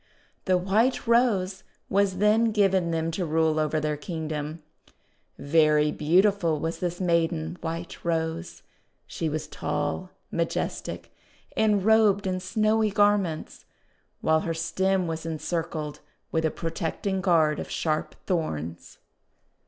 The 0.45 0.57
White 0.57 1.05
Rose 1.05 1.63
was 1.87 2.17
then 2.17 2.45
given 2.45 2.89
them 2.89 3.11
to 3.11 3.23
rule 3.23 3.59
over 3.59 3.79
their 3.79 3.97
Kingdom. 3.97 4.63
Very 5.37 5.91
beautiful 5.91 6.59
was 6.59 6.79
this 6.79 6.99
maiden 6.99 7.59
White 7.61 8.03
Rose. 8.03 8.63
She 9.05 9.29
was 9.29 9.45
tall, 9.45 10.09
majestic, 10.31 11.13
and 11.55 11.85
robed 11.85 12.25
in 12.25 12.39
snowy 12.39 12.89
garments, 12.89 13.65
while 14.21 14.39
her 14.39 14.55
stem 14.55 15.05
was 15.05 15.23
encircled 15.23 15.99
with 16.31 16.45
a 16.45 16.49
protecting 16.49 17.21
guard 17.21 17.59
of 17.59 17.69
sharp 17.69 18.15
thorns. 18.25 18.97